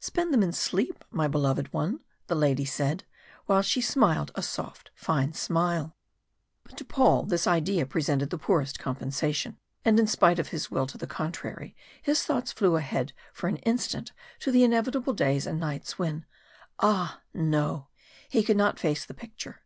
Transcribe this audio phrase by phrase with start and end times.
[0.00, 3.04] "Spend them in sleep, my beloved one," the lady said,
[3.46, 5.96] while she smiled a soft fine smile.
[6.64, 10.86] But to Paul this idea presented the poorest compensation and in spite of his will
[10.88, 15.58] to the contrary his thoughts flew ahead for an instant to the inevitable days and
[15.58, 16.26] nights when
[16.80, 17.22] Ah!
[17.32, 17.88] no,
[18.28, 19.62] he could not face the picture.